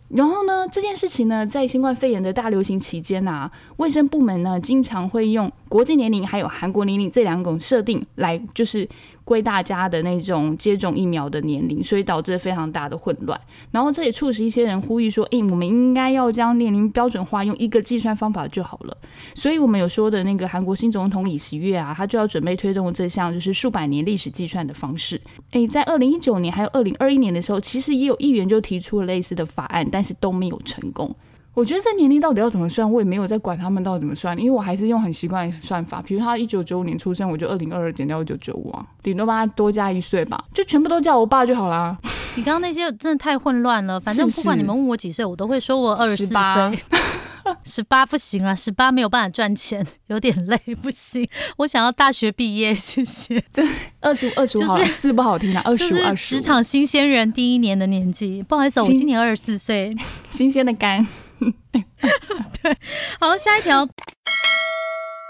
[0.08, 8.88] 然后呢，这件事情呢，在新冠肺炎的大流行期间呐，卫生部门呢，经常会用国际年龄还有韩国年龄这两种设定来，就是。
[9.28, 13.38] 归大家的那种接种疫苗的年龄，所以导致非常大的混乱。
[13.70, 18.96] 然后这也促使一些人呼吁说：“诶，我们应该要将年龄标准化，用一个计算方法就好了。”
[19.36, 25.20] 所以，我们有说的那个韩国新总统李锡悦啊，他就要准备推动这项就是数百年历史计算的方式。
[25.50, 31.14] 诶，在二零一九年还有二零二一年的时候，其实也有议员就提出了类似的法案，但是都没有成功。
[31.58, 36.00] 我觉得这年龄到底要怎么算，我也没有在管他们到底怎么算，因为我还是用很习惯算法。
[36.00, 41.98] 比如他一九九五年出生，我就二零二二减掉一九九五啊，顶多帮他多加一岁吧，就全部都叫我爸就好啦。
[42.36, 46.78] 你刚刚那些真的太混乱了，反正不管你们问我几岁，我都会说我二十四岁。
[47.64, 51.28] 十八不行啊，十八没有办法赚钱， 有点累，不行。
[51.56, 53.42] 我想要大学毕业，谢谢。
[53.52, 53.66] 这
[54.00, 59.96] 二十五、二十五好四不好听啊，二十五、二十职场新鲜人第一年的年纪，不好意思，我今年二十四岁，
[60.28, 61.04] 新鲜的肝。
[62.62, 62.76] 对，
[63.20, 63.88] 好，下一条。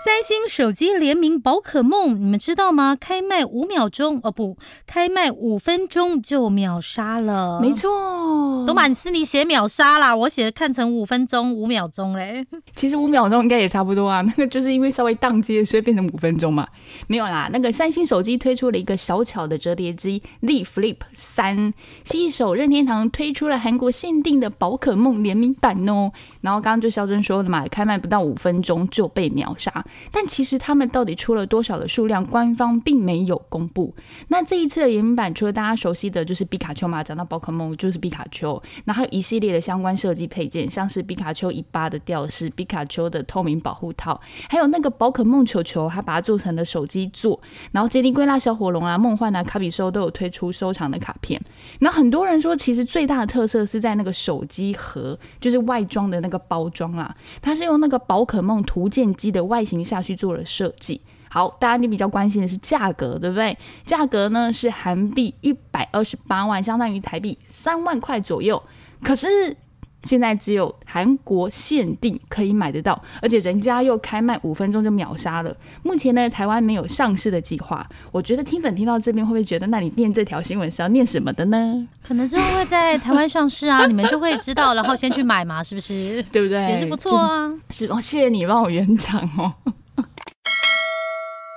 [0.01, 2.97] 三星手机联名宝可梦，你们知道吗？
[2.99, 7.61] 开卖五秒钟哦，不，开卖五分钟就秒杀了。
[7.61, 12.47] 没错，都满是你写秒杀啦，我写的看成五分钟五秒钟嘞。
[12.77, 16.69] 其实五秒钟应该也差不多啊，那个就是因为稍微宕机，所以变成五分钟嘛。
[17.09, 26.13] 没有啦，那个三星手机推出了一个小巧的折叠机 Z Flip 三，新手任天堂推出了韩国限定的宝可梦联名版哦。
[26.49, 29.85] 然后刚刚就肖尊说了嘛，开卖不到五分钟就被秒杀。
[30.11, 33.95] 但其实他们到底出了多少的数量，官方并没有公布。
[34.29, 47.39] 那这一次的联名版，除了大家熟悉的就是皮卡丘嘛，讲到宝可梦就是皮卡丘，然后还有一系列的相关设计配件，像是皮卡丘尾巴的吊饰、皮卡丘的透明保护套，还有那个宝可梦球球，还把它做成了手机座。
[47.73, 51.39] 然后杰尼龟拉小火龙啊、梦幻啊、卡比兽都有推出收藏的卡片。
[51.81, 59.79] 那很多人说，其实最大的特色是在那个手机盒，就是外装的那个包装啊，它是用那个宝可梦图鉴机的外形。
[59.89, 61.01] 下去做了设计。
[61.31, 63.57] 好，大家你比较关心的是价格，对不对？
[63.87, 68.63] 价格呢是韩币一百二十八万，相当于台币三万块左右。
[69.03, 69.57] 可是
[70.05, 75.55] 现在只有韩国限定可以买得到，而且人家又开卖五分钟就秒杀了。
[75.83, 77.87] 目前呢，台湾没有上市的计划。
[78.13, 81.89] 我觉得听粉听到这边会不会觉得，那你念这条新闻是要念什么的呢？
[82.07, 86.23] 可能之后会在台湾上市啊，你们就会知道，然后先去买嘛，是不是？
[86.31, 86.69] 对不对？
[86.69, 87.53] 也是不错啊。
[87.71, 89.55] 是哦，谢谢你帮我圆场哦。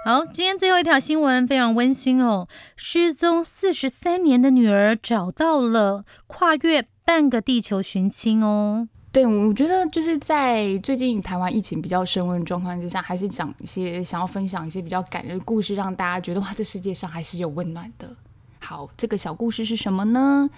[0.04, 8.88] 好，今天最后一条新闻非常温馨哦，失踪四十三年的女儿找到了，跨越半个地球寻亲哦。
[9.12, 18.16] 对，我觉得就是在最近台湾疫情比较升温状况之下，还是讲一些想要分享一些比较感人的故事，让大家觉得哇，这世界上还是有温暖的。
[18.60, 20.50] 好，这个小故事是什么呢？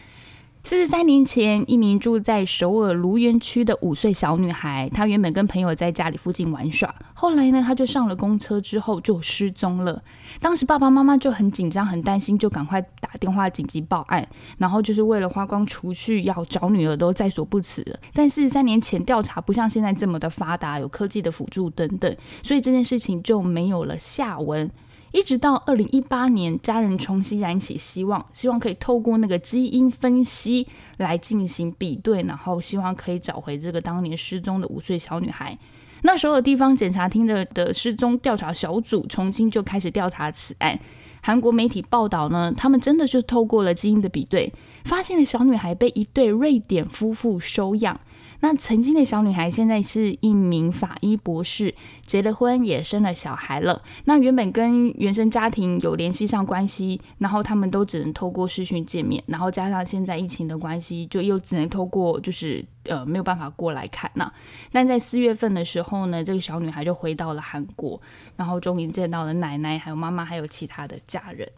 [0.65, 10.01] 四十三年前，一名住在首尔卢园区的五岁小女孩，她原本跟朋友在家里附近玩耍，后来呢，她就上了公车之后就失踪了。
[10.39, 14.25] 当时爸爸妈妈就很紧张、很担心，就赶快打电话紧急报案，
[14.57, 17.85] 然后就是为了花光储蓄要找女儿都在所不辞。
[18.13, 24.71] 但四十三年前调查不像现在这么的发达，有科技的辅助等等，所以这件事情就没有了下文。
[25.13, 35.55] 一直到二零一八年，家人重新燃起希望，希望可以透过那个基因分析来进行比对，然后希望可以找回这个当年失踪的五岁小女孩。
[36.01, 40.77] 那时候地方检察厅的的失踪调查小组重新就开始调查此案。
[41.21, 44.51] 韩国媒体报道呢，他们真的就透过了基因的比对，
[44.83, 47.97] 发现了小女孩被一对瑞典夫妇收养。
[48.43, 51.73] 那曾经的小女孩现在是一名法医博士，
[52.05, 53.81] 结了婚也生了小孩了。
[54.03, 64.29] 那原本跟原生家庭有联系上关系，然后他们都只能透过视讯见面，然后加上现在疫情的关系，就又只能透过就是呃没有办法过来看那。
[64.73, 68.01] 但在四月份的时候呢，这个小女孩就回到了韩国，
[68.35, 71.49] 然后终于见到了奶奶、还有妈妈，还有其他的家人。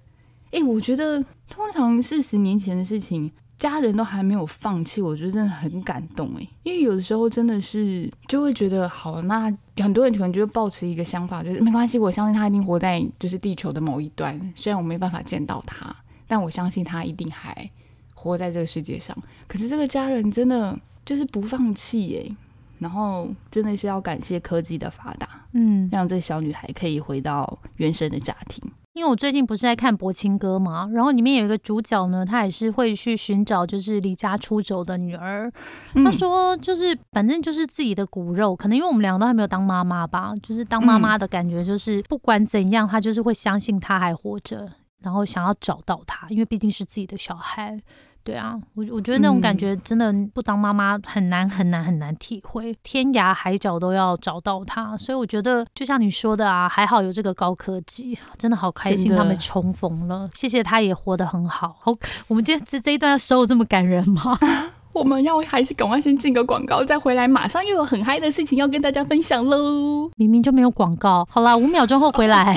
[0.51, 3.31] 诶，我觉得通常四十年前的事情。
[3.57, 15.95] 家人都还没有放弃，我觉得真的很感动哎，因为有的时候真的是就会觉得好，那很多人可能就会抱持一个想法，就是没关系，我相信他一定活在就是地球的某一端，虽然我没办法见到他，
[16.27, 17.69] 但我相信他一定还
[18.13, 19.15] 活在这个世界上。
[19.47, 22.35] 可是这个家人真的就是不放弃哎，
[22.79, 28.61] 然后真的是要感谢科技的发达，嗯，让这个小女孩可以回到原生的家庭。
[28.95, 35.51] 因为我最近不是在看《博青哥》嘛，然后里面有一个主角呢，他也是会去寻找就是离家出走的女儿。
[35.95, 47.77] 他说，就是反正就是自己的骨肉，可能因为我们两个都还没有当妈妈吧，就是当妈妈的感觉，就是不管怎样，他就是会相信他还活着，然后想要找到他，因为毕竟是自己的小孩。
[48.25, 61.77] 对啊，我我觉得那种感觉真的不当妈妈很难很难很难体会，天涯海角都要找到他，所以我觉得就像你说的啊，还好有这个高科技，真的好开心他们重逢了，谢谢他也活得很好。
[61.79, 61.93] 好，
[62.27, 64.39] 我们今天这这一段要收这么感人吗？
[64.91, 70.09] 我们要还是赶快先进个广告，再回来，马上又有很嗨的事情要跟大家分享喽。
[70.15, 72.55] 明明就没有广告，好啦，五秒钟后回来。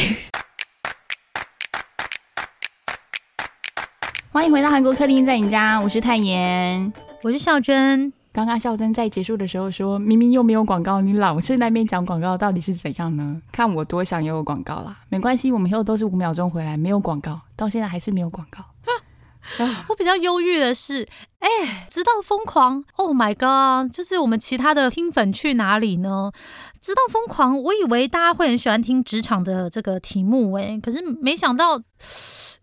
[4.38, 6.92] 欢迎回到韩国客厅，在你家，我是泰妍，
[7.24, 8.12] 我是孝珍。
[8.33, 13.42] 刚刚孝珍在结束的时候说，明明又没有广告，你老是那边讲广告，到底是怎样呢？
[13.51, 14.96] 看我多想有广告啦！
[15.09, 18.64] 没关系，我们以后都是五秒钟回来，没有广告，到现在还是没有广告。
[19.88, 21.09] 我比较忧郁的是，
[21.40, 23.92] 哎，直到疯狂，Oh my god！
[23.92, 26.31] 就是我们其他的听粉去哪里呢？
[26.81, 31.83] 直到疯狂，我以为大家会很喜欢听职场的这个题目，哎，可是没想到。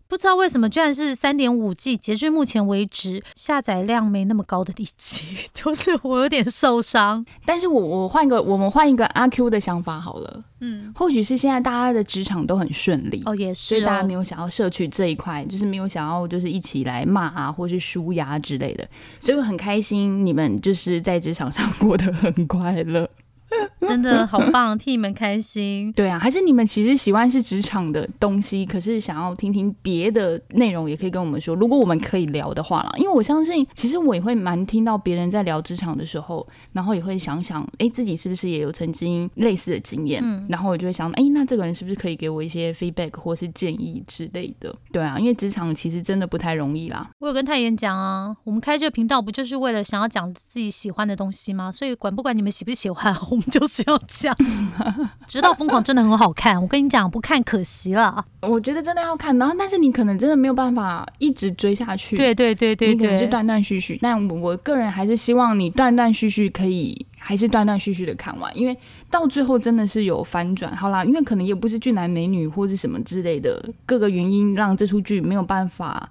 [0.08, 7.24] 不知道为什么，居然是三点五 G，截至目前为止下载量没那么高的一集， 就是我有点受伤。
[7.44, 10.44] 但是我我换个，我们换一个阿 Q 的想法好了。
[10.60, 18.88] 嗯，或许是现在大家的职场都很顺利哦，也是，所以大家没有想要摄取这一块，就是没有想要就是一起来骂啊，或是舒压之类的，
[19.20, 23.06] 所以我很开心你们就是在职场上过得很快乐。
[23.86, 25.92] 真的好棒，替你们开心。
[25.92, 31.54] 对啊，还是你们其实喜欢是职场的东西，可是想要听听别的内容，也可以跟我们说。
[31.54, 40.20] 如果我们可以聊的话啦，因为我相信，其实我也会蛮听到别人在聊职场的时候，然后也会想想，哎，自己是不是也有曾经类似的经验？
[40.24, 44.74] 嗯，然后我就会想，哎，那这个人是不是可以给我一些 feedback 或是建议之类的？
[44.90, 47.08] 对啊，因为职场其实真的不太容易啦。
[47.20, 51.70] 我有跟泰妍讲啊，我们开这个频道不就是为了想要讲自己喜欢的东西吗？
[51.70, 53.86] 所以管不管你们喜不喜欢，我们就是。
[53.86, 54.36] 要这样，
[55.28, 56.60] 直到疯狂真的很好看。
[56.60, 58.24] 我跟你讲，不看可惜了。
[58.40, 62.16] 我觉得真的要看，然后但是你可能真的没有办法一直追下去。
[62.16, 63.96] 对对对对，你可能是断断续续。
[64.02, 68.76] 但我个人还是希望你断断续续可以，还是断断续续的看完，因为
[69.08, 70.74] 到最后真的是有反转。
[70.74, 76.08] 好啦，因为可能也不是俊男美女或是什么之类的各个原因，让这出剧没有办法。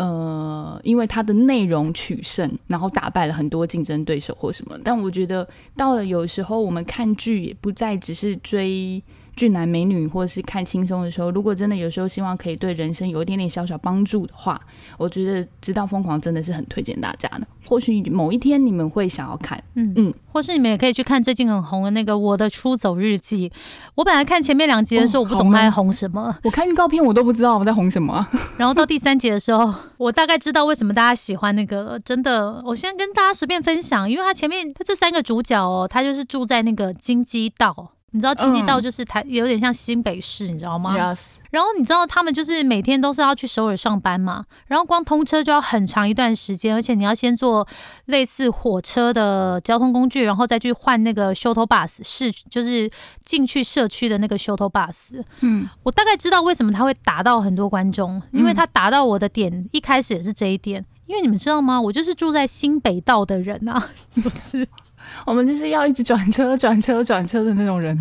[0.00, 4.74] 呃，因为它的内容取胜，然后打败了很多竞争对手或什么。
[4.82, 9.02] 但我觉得到了有时候我们看剧也不再只是追
[9.40, 14.60] 俊男美女，或者是看轻松的时候，如果真的有时候希望可以对人生有一点点小小帮助的话，
[14.98, 17.46] 我觉得《直到疯狂》真的是很推荐大家的。
[17.64, 23.48] 或许某一天你们会想要看，嗯嗯，或是你们也可以去看最近很红的那个《我的出走日记》。
[23.94, 28.28] 我本来看前面两集的时候，我不懂他在红什么，我看预告片我都不知道我在红什么。
[28.58, 31.98] 然后到第三集的时候，我大概知道为什么大家喜欢那个。
[32.04, 37.92] 真的，我先跟大家随便分享，因为他前面他这三个主角哦，他就是住在那个金鸡道。
[38.12, 41.36] 你知道经济道就是台有点像新北市，你知道吗？Yes。
[41.50, 47.66] 然后你知道他们就是每天都是要去首尔上班嘛，然后光通车就要很长一段时间，而且你要先坐
[48.06, 52.90] 类似火车的交通工具，然后再去换那个 shuttle bus 市，就是
[53.24, 55.22] 进去社区的那个 shuttle bus。
[55.40, 61.80] 嗯，我大概知道为什么他会打到很多观众，因为他打到我的点一开始也是这一点，因为你们知道吗？
[61.80, 63.90] 我就是住在新北道的人啊，
[64.22, 64.66] 不是。
[65.26, 67.98] 我们就是要一直转车、转车、转车的那种人。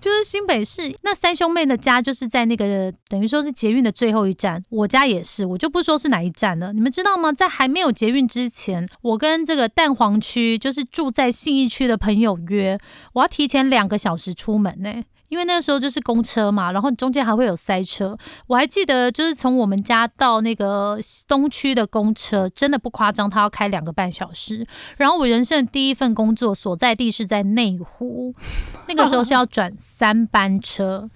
[0.00, 4.64] 就是新北市那三兄妹的家，就是在那个等于说是捷运的最后一站。
[4.70, 6.72] 我家也是，我就不说是哪一站了。
[6.72, 7.32] 你们知道吗？
[7.32, 12.78] 在还没有捷运之前，我跟这个蛋黄区，就是住在信义区的朋友约，
[13.12, 15.04] 我要提前两个小时出门呢。
[15.30, 18.14] 因为那时候就是公车嘛，然后中间还会有塞车。
[18.46, 24.66] 我还记得，就是从我们家到那个东区的公车，真的不夸张，它要开两个半小时。
[24.98, 28.34] 然后我人生的第一份工作所在地是在内湖，
[28.86, 31.08] 那个时候是要转三班车。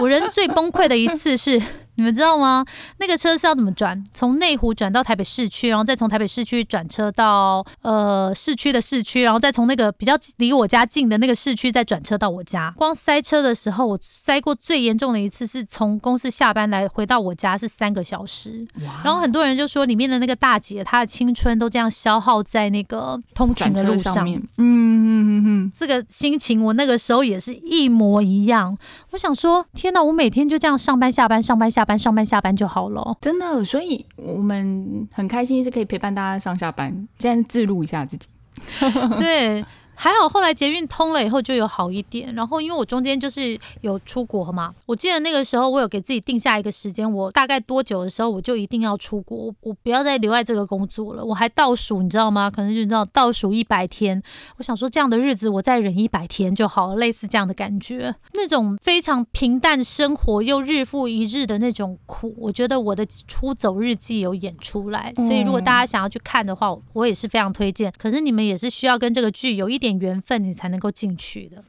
[0.00, 1.60] 我人最崩溃的一次是。
[1.96, 2.64] 你们知道吗？
[2.98, 4.04] 那个车是要怎么转？
[4.12, 12.72] 从内湖转到台北市区，然后再从台北市区转车到呃市区的市区，然后再从那个比较离我家近的那个市区再转车到我家。
[12.76, 18.68] 光塞车的时候，我塞过最严重的一次是从公司下班来回到我家是三个小时。
[19.02, 24.14] 然后很多人就说里面的那个大姐她的青春都这样消耗在那个通勤的路上。
[24.28, 28.76] 嗯嗯嗯嗯，这个心情我那个时候也是一模一样。
[29.12, 30.02] 我想说，天哪！
[30.02, 31.85] 我每天就这样上班下班上班下。
[31.85, 37.06] 班上班下班就好了，真的，所以我们很开心是可以陪伴大家上下班。
[37.18, 38.26] 现在自录一下自己，
[39.20, 39.62] 对。
[39.96, 42.32] 还好，后来捷运通了以后就有好一点。
[42.34, 51.24] 然后因为我中间就是有出国嘛，我记得那个时候我有给自己定下一个时间，我大概多久的时候我就一定要出国，我不要再留在这个工作了。
[51.24, 52.50] 我还倒数，你知道吗？
[52.50, 54.22] 可能就知道倒数一百天。
[54.58, 58.14] 我想说这样的日子我再忍一百天就好了，类似这样的感觉。
[58.34, 65.10] 那种非常平淡生活又日复一日的那种苦，我觉得我的出走日记有演出来。
[65.16, 67.90] 所以如果大家想要去看的话，我也是非常推荐。
[67.96, 69.85] 可是你们也是需要跟这个剧有一点。
[69.86, 71.62] 点缘分，你才能够进去的。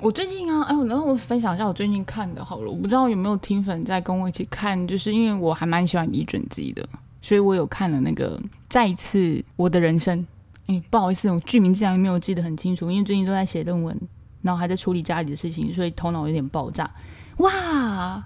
[0.00, 2.70] 我最近啊，哎，然后我分享一下我最近看的好了。
[2.70, 6.86] 我不知道有没有听粉在跟我一起看，就是因为我还蛮喜欢李准基的，
[7.20, 10.24] 所以我有看了那个再一次我的人生。
[10.66, 13.98] 哎，不好意思，我剧名竟然没有记得很清楚，因为最近都在写论文，
[14.42, 16.90] 然后还在处理家里的事情，所以头脑有点爆炸。
[17.38, 18.24] 哇！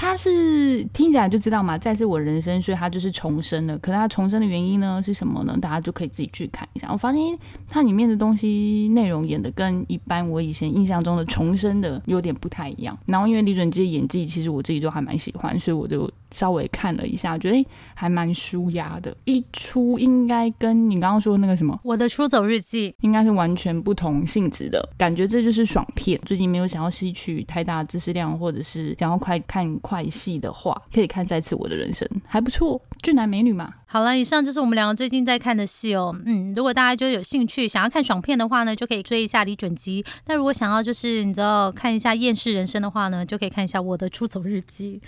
[0.00, 3.78] 他是听起来就知道嘛，再次我人生，所以他就是重生了。
[3.80, 5.54] 可是他重生的原因呢是什么呢？
[5.60, 6.88] 大家就可以自己去看一下。
[6.90, 7.38] 我发现
[7.68, 12.98] 它里面的东西内容演的跟一般我以前印象中的重生的有点不太一样。
[13.04, 16.10] 然后因为李准基的演技，其实我自己都还蛮喜欢，所以我就。
[16.30, 19.16] 稍微看了一下，觉得还蛮舒压的。
[19.24, 25.26] 一出应该跟你刚刚说那个什么《我的出走日记》应该是完全不同性质的感觉。
[25.26, 26.20] 这就是爽片。
[26.24, 32.80] 最近没有想要吸取太大知识量，或者是想要快看快戏的话，可以看再次《我的人生》，还不错。
[33.00, 33.74] 俊男美女嘛。
[33.86, 36.14] 好了，以上就是我们两个最近在看的戏哦。
[36.24, 40.04] 嗯，如果大家就有兴趣想要看爽片的话呢，就可以追一下李准基。
[40.26, 45.00] 那如果想要就是你知道看一下厌世人生的话呢，就可以看一下《我的出走日记》。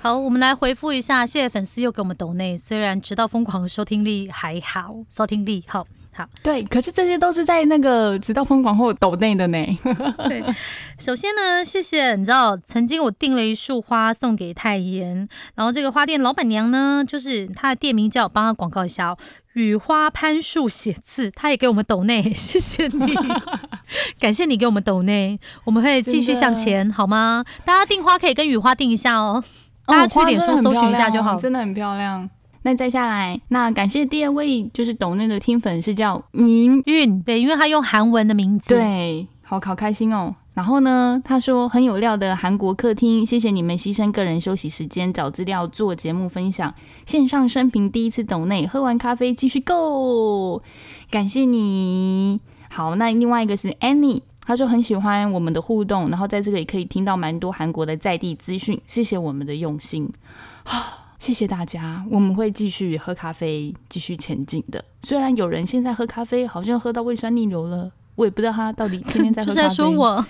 [0.00, 5.86] 好，我们来回复一下，谢谢粉丝又给我们抖内，虽然直到疯狂收听力还好，收听力好。
[6.12, 9.58] 好，对，可是这些都是在那个直到疯狂后抖内的呢。
[10.28, 10.42] 对，
[10.98, 19.18] 首先呢，谢谢，你知道，曾经我订了一束花送给泰妍，然后这个花店老板娘呢，就是她的店名叫，帮她广告一下哦，
[19.52, 23.14] 雨花攀树写字，她也给我们抖内，谢谢你，
[24.18, 27.44] 感谢你给我们抖内，我们会继续向前，好吗？
[27.64, 29.42] 大家订花可以跟雨花订一下哦，
[29.86, 32.28] 大家去脸书搜寻一下就好，真的很漂亮。
[32.62, 40.34] 那再下来，那感谢第二位就是懂那个听粉是叫云韵，对，因为他用韩文的名字，对，好好开心哦。
[40.52, 46.74] 然后呢，他说很有料的韩国客厅，谢谢你们牺牲个人休息时间找资料做节目分享，
[47.06, 50.60] 线上生平第一次懂内，喝完咖啡继续 go，
[51.10, 52.40] 感谢你。
[52.68, 60.12] 好，那另外一个是 Annie，他说很喜欢我们的互动，然后在这个也可以听到蛮多韩国的在地资讯，谢谢我们的用心。
[61.20, 64.82] 谢谢大家，我们会继续喝咖啡，继续前进的。
[65.02, 69.62] 虽然有人现在喝咖啡好像喝到胃酸逆流了，我也不知道他到底天天在喝咖啡。
[69.62, 70.26] 是在说我？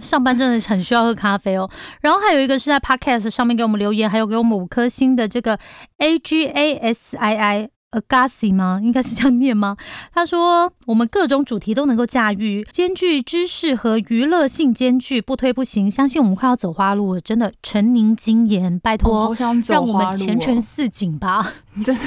[0.00, 1.68] 上班真的很需要喝咖啡哦。
[2.00, 5.58] 然后还有一个是在 Podcast 上面给我们留言，还有给我们五颗星的这个
[5.98, 7.68] A G A S I I
[8.00, 8.80] Agassi 吗？
[8.82, 9.76] 应该是这样念吗？
[10.12, 15.90] 他说我们各种主题都能够驾驭，兼具知识和娱乐性兼具，不推不行。
[15.90, 19.34] 相信我们快要走花路了，真的，陈宁金言，拜托，
[19.66, 21.52] 让我们前程哦，似锦吧。
[21.84, 22.02] 真的。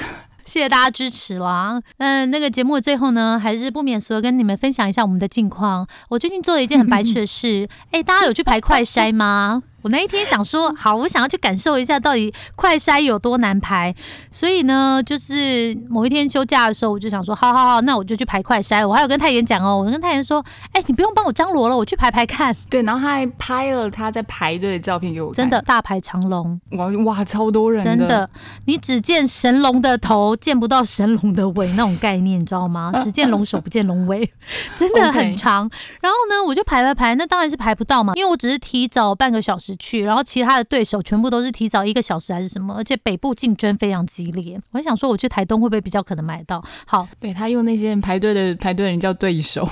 [0.45, 1.81] 谢谢大家支持啦！
[1.97, 5.85] 嗯，那个节目的最后呢，还是不免俗的跟你们分享一下我们的近况。
[6.07, 9.61] 我最近做了一件很白痴的事， 哎、大家有去排快筛吗？
[9.83, 13.93] 我那一天想说，好，我想要去感受一下到底快筛有多难排，
[14.31, 18.85] 所以呢，就是某一天休假的时候，我就想说，好好好，那我就去排快筛。
[18.85, 26.59] 我还有跟太妍讲哦，我跟太妍说，哎、你不用帮我张罗了，我去排排看，对，然后他还拍了他在排队的照片给我看，真的大排长龙。
[26.71, 28.29] 哇哇，超多人真的，
[28.65, 32.91] 你只见神龙的头，见不到神龙的尾那种概念，你知道吗？
[33.01, 34.29] 只见龙首不见龙尾，
[34.75, 35.69] 真的很长。
[36.01, 44.59] 然后呢，我就排排排，那当然是排不到嘛，因为我只是提早半个小时去，然后其他的对手全部都是提早一个小时还是什么，而且北部竞争非常激烈。
[44.71, 46.63] 我还想说，我去台东会不会比较可能买到？
[46.85, 49.67] 好，对他用那些排队的排队人叫对手，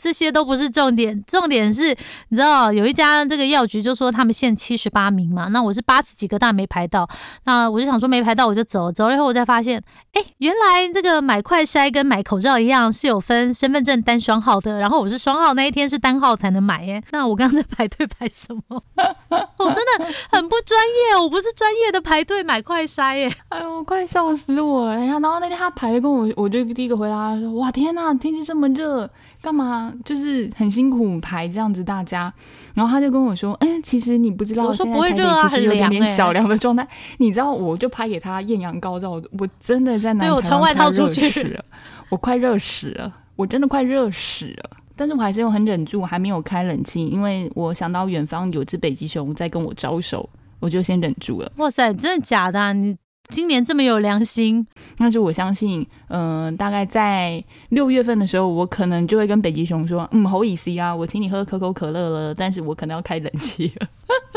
[0.00, 1.94] 这些都不是重点，重点是
[2.30, 7.06] 你知道有一家这个药局就说他们限七十八名嘛，那我是八十几个，但没排到，
[7.44, 9.82] 那我就想说没排到我就走，走了以后我才发现，
[10.14, 18.82] 哎，原来这个买快筛跟买口罩一样是有分身份证单双号的，然后我是双号那一天是单号才能买耶，那我刚刚在排队排什么？
[19.58, 23.30] 我真的很不专业，我不是专业的排队买快筛耶。
[23.50, 24.98] 哎呦，快笑死我了！
[24.98, 29.08] 呀，然后那天他排的跟我，我就第一个回答说：哇，天呐，天气这么热，
[29.42, 32.32] 干嘛就是很辛苦排这样子大家。
[32.74, 36.86] 然后他就跟我说：哎，其实你不知道，我说现在台北不会热啊其实有点很凉哎点小凉的状态。
[37.18, 41.58] 你知道，我就拍给他艳阳高照，我真的在南台湾对我穿外套热出去
[42.08, 44.70] 我快热死了，我真的快热死了。
[44.96, 50.28] 但是我还是有很忍住，还没有开冷气，因为我想到远方有只北极熊在跟我招手，
[50.58, 51.50] 我就先忍住了。
[51.56, 52.72] 哇塞，真的假的、啊？
[52.74, 52.94] 你
[53.30, 54.66] 今年这么有良心？
[54.98, 63.88] 但是我相信，嗯、大概在六月份的时候，我可能就会跟北极熊说，嗯，好意思啊，我请你喝可口可乐了，但是我可能要开冷气了。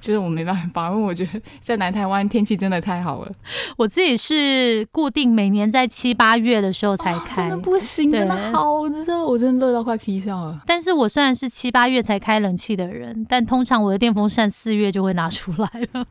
[0.00, 3.32] 就是我没办法，因为我觉得在南台湾天气真的太好了，
[3.76, 10.62] 我自己是固定每年在七八月的时候才开，真的不行，对真的好热，我真的热到快劈笑了。
[10.66, 16.06] 但是我虽然是七八月才开冷气的人，但通常我的电风扇四月就会拿出来了。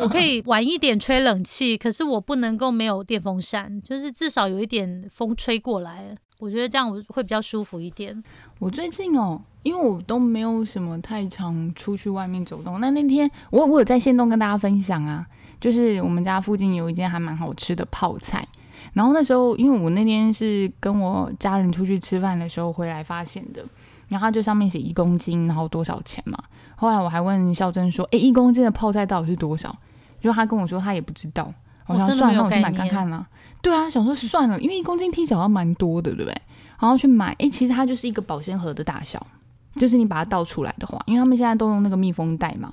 [0.00, 8.20] 我可以晚一点吹冷气，可是我不能够没有电风扇，就是至少有一点风吹过来，我觉得这样我会比较舒服一点。
[8.58, 12.80] 我最近哦，因为我都没有什么太常出去外面走动。
[12.80, 15.24] 那那天我我有在线动跟大家分享啊，
[15.60, 18.44] 就是我们家附近有一间还蛮好吃的泡菜。
[18.92, 23.64] 然后那时候，因为我那天是跟我家人出去吃饭的时候回来发现的，
[24.08, 26.36] 然后它就上面写一公斤，然后多少钱嘛。
[26.74, 29.78] 后来我还问孝珍说：“诶，一公斤的泡菜到底是多少？”
[30.20, 31.54] 就他跟我说他也不知道。
[31.86, 33.26] 我想了，那我去买看看啦、
[33.62, 36.42] 对啊，想说算了，因为一公斤听起来蛮多的，对不对？
[36.80, 39.24] 然后去买，诶，其实它就是一个保鲜盒的大小，
[39.76, 42.72] 就是你把它倒出来的话，因为他们现在都用那个密封袋嘛，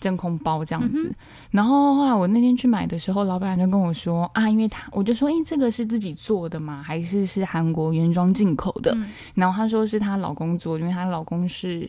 [0.00, 1.14] 真空包这样子。
[1.50, 6.82] 然后后来我那天去买的时候，老板就跟我说啊，因为他我就说，诶，这个是自己做的吗？
[6.82, 8.92] 还是是韩国原装进口的？
[8.94, 11.88] 嗯然后他说是她老公做，因为她老公是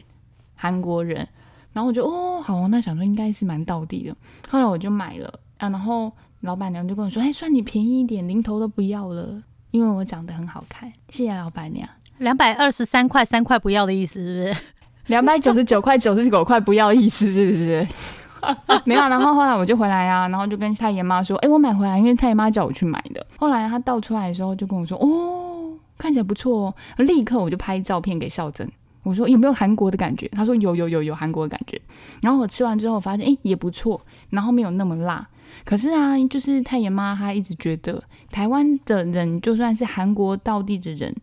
[0.56, 1.26] 韩国人。
[1.74, 4.14] 然后我就哦好，那想说应该是蛮到地的。
[4.50, 10.92] 后来我就买了啊，然后老板娘就跟我说，哎，算你便宜一点，零头都不要了，因为我长得很好看。
[11.10, 11.88] 谢谢老板娘。
[12.18, 14.64] 两百二十三块，三块不要的意思是不是？
[15.06, 17.88] 两百九十九块九十九块不要意思是不是？
[18.86, 23.24] 没有啊，然后后来我就回来啊，然后就跟太爷妈说，哎、我买回来，因为太爷妈叫我去买的。
[23.38, 28.68] 后来他倒出来的时候就跟我说，哦，看起来不错哦，立刻我就拍照片给孝珍，
[29.04, 30.28] 我说有没有韩国的感觉？
[30.30, 31.80] 他说有有有有韩国的感觉。
[32.22, 34.02] 然后我吃完之后发现，哎、也不错，
[34.32, 35.28] 然后没有那么辣。
[35.64, 41.16] 可是啊，就是太爷妈她一直觉得台湾的人就算是韩国道地的人，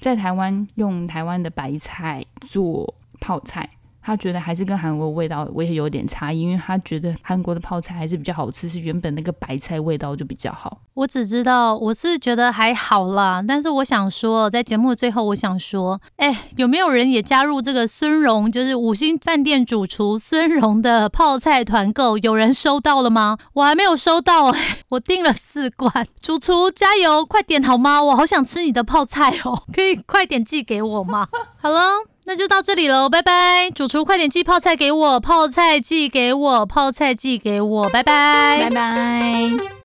[0.00, 3.68] 在台湾用台湾的白菜做泡菜，
[4.02, 10.80] 他觉得还是跟韩国味道我也有点差异，因为他觉得韩国的泡菜还是比较好吃，是原本那个白菜味道就比较好。
[10.94, 22.18] 我只知道，我是觉得还好啦，但是我想说，在节目的最后，我想说，哎，有没有人也加入这个孙荣，就是五星饭店主厨孙荣的泡菜团购？
[22.18, 23.38] 有人收到了吗？
[23.54, 28.02] 我还没有收到哎、 我订了四罐，主厨加油，快点好吗？
[28.02, 31.28] 我好想吃你的泡菜哦， 可以快点寄给我吗？
[31.60, 31.80] 好了。
[32.30, 33.68] 那就到这里喽，拜拜！
[33.74, 39.79] 主厨快点寄泡菜给我，泡菜寄给我，泡菜寄给我，拜拜，拜拜。